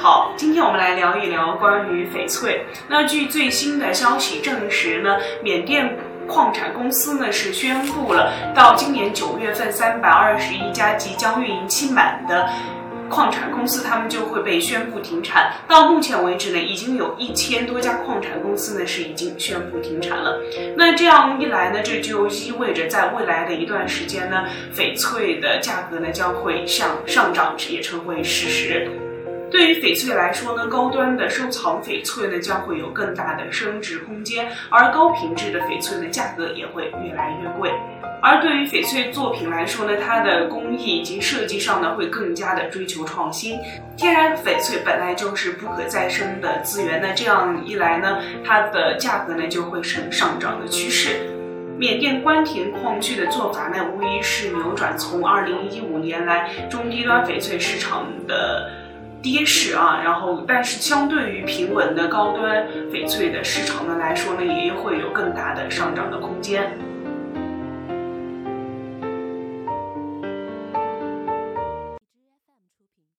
[0.00, 2.64] 好，今天我们来聊一聊关于翡翠。
[2.88, 5.92] 那据最新的消息证实呢，缅甸
[6.28, 12.48] 矿产公司呢是宣布了，到今年九月份，三百二十一家即将运营期满的。
[13.08, 15.52] 矿产公司他们就会被宣布停产。
[15.66, 20.38] 到目前为止呢，已经有一千多家矿产公司呢是已经宣布停产了。
[20.76, 28.88] 那这样一来呢，这就意味着在未来的一段时间呢，翡翠的价格呢将会向上涨，也成为事实。
[29.50, 37.72] 对于翡翠来说呢，高端的收藏翡翠呢将会有更大的升值空间，而高品质的翡翠呢价格也会越来越贵。
[38.22, 43.58] 而对于翡翠作品来说呢，它的工艺以及设计上呢会更加的追求创新。
[43.96, 51.16] 天然翡翠本来就是不可再生的资源，那这样一来呢，它的价格呢就会呈上涨的趋势。
[51.76, 58.70] 缅甸关停矿区的做法呢，无疑是扭转从二零一五年来中低端翡翠市场的。
[59.22, 66.72] 跌势啊，然后但是相对于平稳的高端翡翠的市场呢来说呢，也会有更大的上涨的空间。